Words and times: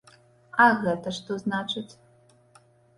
А 0.65 0.67
гэта 0.81 1.15
што 1.19 1.39
значыць? 1.47 1.89